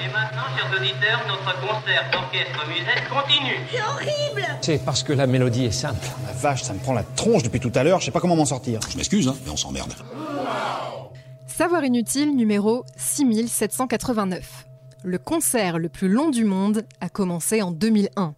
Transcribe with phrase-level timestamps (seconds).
[0.00, 3.58] Et maintenant, chers auditeurs, notre concert d'orchestre musette continue.
[3.70, 6.06] C'est horrible C'est parce que la mélodie est simple.
[6.26, 8.36] La vache, ça me prend la tronche depuis tout à l'heure, je sais pas comment
[8.36, 8.80] m'en sortir.
[8.90, 9.94] Je m'excuse, hein, mais on s'emmerde.
[11.46, 14.66] Savoir inutile numéro 6789.
[15.04, 18.34] Le concert le plus long du monde a commencé en 2001.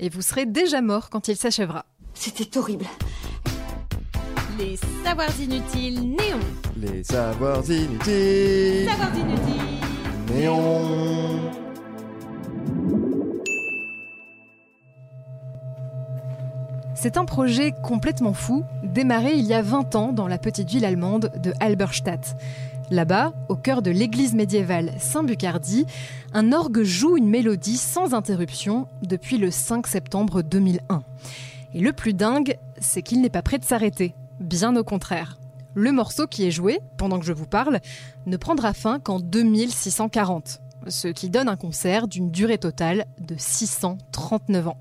[0.00, 1.84] Et vous serez déjà mort quand il s'achèvera.
[2.14, 2.86] C'était horrible.
[4.58, 6.40] Les savoirs inutiles néons.
[6.76, 8.88] Les savoirs inutiles.
[8.88, 9.77] Savoirs inutiles.
[16.94, 20.84] C'est un projet complètement fou, démarré il y a 20 ans dans la petite ville
[20.84, 22.36] allemande de Halberstadt.
[22.90, 25.86] Là-bas, au cœur de l'église médiévale Saint-Bucardi,
[26.34, 31.02] un orgue joue une mélodie sans interruption depuis le 5 septembre 2001.
[31.74, 34.14] Et le plus dingue, c'est qu'il n'est pas prêt de s'arrêter.
[34.40, 35.38] Bien au contraire.
[35.78, 37.78] Le morceau qui est joué, pendant que je vous parle,
[38.26, 44.66] ne prendra fin qu'en 2640, ce qui donne un concert d'une durée totale de 639
[44.66, 44.80] ans.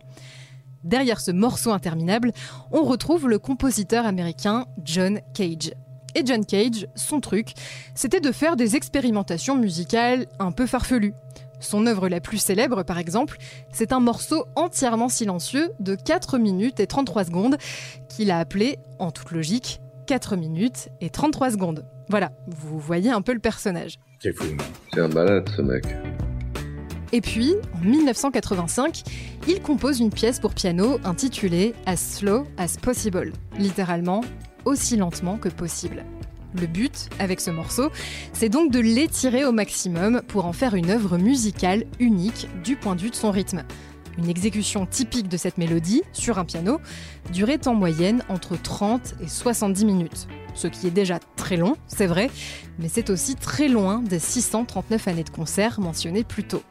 [0.83, 2.31] Derrière ce morceau interminable,
[2.71, 5.71] on retrouve le compositeur américain John Cage.
[6.15, 7.53] Et John Cage, son truc,
[7.93, 11.13] c'était de faire des expérimentations musicales un peu farfelues.
[11.59, 13.37] Son œuvre la plus célèbre, par exemple,
[13.71, 17.57] c'est un morceau entièrement silencieux de 4 minutes et 33 secondes
[18.09, 21.85] qu'il a appelé, en toute logique, 4 minutes et 33 secondes.
[22.09, 23.99] Voilà, vous voyez un peu le personnage.
[24.21, 24.45] C'est fou.
[24.93, 25.83] C'est un malade, ce mec.
[27.11, 29.03] Et puis, en 1985,
[29.49, 34.21] il compose une pièce pour piano intitulée As Slow as Possible, littéralement
[34.63, 36.05] aussi lentement que possible.
[36.59, 37.91] Le but, avec ce morceau,
[38.31, 42.95] c'est donc de l'étirer au maximum pour en faire une œuvre musicale unique du point
[42.95, 43.63] de vue de son rythme.
[44.17, 46.79] Une exécution typique de cette mélodie, sur un piano,
[47.31, 50.27] durait en moyenne entre 30 et 70 minutes.
[50.55, 52.31] Ce qui est déjà très long, c'est vrai,
[52.79, 56.63] mais c'est aussi très loin des 639 années de concert mentionnées plus tôt.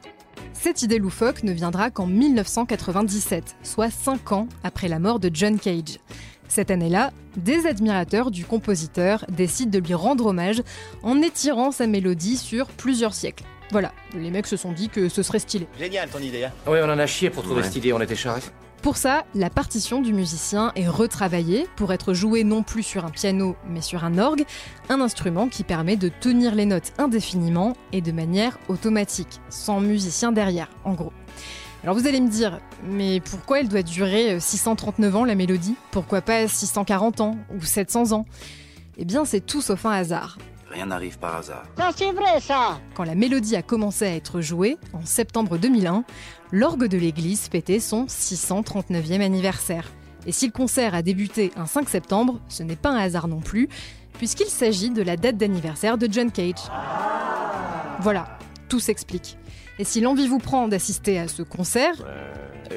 [0.52, 5.58] Cette idée loufoque ne viendra qu'en 1997, soit 5 ans après la mort de John
[5.61, 6.01] Cage.
[6.48, 10.63] Cette année-là, des admirateurs du compositeur décident de lui rendre hommage
[11.02, 13.45] en étirant sa mélodie sur plusieurs siècles.
[13.72, 15.66] Voilà, les mecs se sont dit que ce serait stylé.
[15.78, 18.14] Génial ton idée, hein Oui, on en a chié pour trouver cette idée, on était
[18.14, 18.42] charrés.
[18.82, 23.10] Pour ça, la partition du musicien est retravaillée pour être jouée non plus sur un
[23.10, 24.44] piano mais sur un orgue,
[24.88, 30.30] un instrument qui permet de tenir les notes indéfiniment et de manière automatique, sans musicien
[30.30, 31.12] derrière, en gros.
[31.83, 35.74] Alors vous allez me dire, mais pourquoi elle doit durer 639 ans la mélodie?
[35.90, 38.24] Pourquoi pas 640 ans ou 700 ans?
[38.98, 40.38] Eh bien c'est tout sauf un hasard.
[40.70, 41.64] Rien n'arrive par hasard.
[41.77, 46.04] Ça c'est vrai ça Quand la mélodie a commencé à être jouée, en septembre 2001,
[46.50, 49.90] l'orgue de l'église fêtait son 639e anniversaire.
[50.27, 53.40] Et si le concert a débuté un 5 septembre, ce n'est pas un hasard non
[53.40, 53.68] plus,
[54.14, 56.68] puisqu'il s'agit de la date d'anniversaire de John Cage.
[58.00, 58.38] Voilà,
[58.68, 59.38] tout s'explique.
[59.79, 61.95] Et si l'envie vous prend d'assister à ce concert,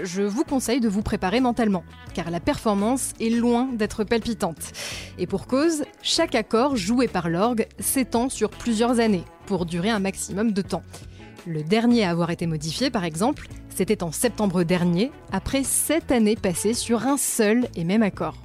[0.03, 1.83] je vous conseille de vous préparer mentalement,
[2.13, 4.73] car la performance est loin d'être palpitante.
[5.17, 9.99] Et pour cause, chaque accord joué par l'orgue s'étend sur plusieurs années, pour durer un
[9.99, 10.83] maximum de temps.
[11.47, 16.35] Le dernier à avoir été modifié, par exemple, c'était en septembre dernier, après sept années
[16.35, 18.35] passées sur un seul et même accord.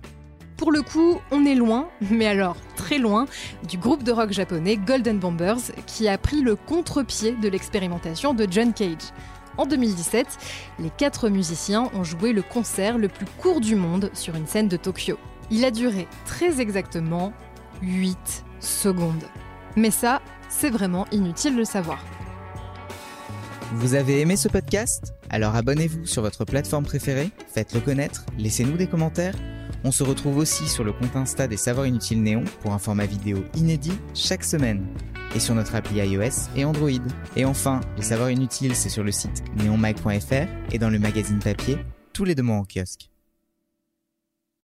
[0.64, 3.26] Pour le coup, on est loin, mais alors très loin,
[3.68, 8.46] du groupe de rock japonais Golden Bombers qui a pris le contre-pied de l'expérimentation de
[8.50, 9.12] John Cage.
[9.58, 10.26] En 2017,
[10.78, 14.68] les quatre musiciens ont joué le concert le plus court du monde sur une scène
[14.68, 15.18] de Tokyo.
[15.50, 17.34] Il a duré très exactement
[17.82, 18.16] 8
[18.60, 19.24] secondes.
[19.76, 22.02] Mais ça, c'est vraiment inutile de le savoir.
[23.74, 25.12] Vous avez aimé ce podcast?
[25.28, 29.34] Alors abonnez-vous sur votre plateforme préférée, faites-le connaître, laissez-nous des commentaires.
[29.84, 33.06] On se retrouve aussi sur le compte Insta des Savoirs Inutiles Néon pour un format
[33.06, 34.86] vidéo inédit chaque semaine.
[35.34, 36.90] Et sur notre appli iOS et Android.
[37.36, 41.78] Et enfin, les Savoirs Inutiles, c'est sur le site neonmag.fr et dans le magazine papier,
[42.12, 43.10] tous les deux mois en kiosque.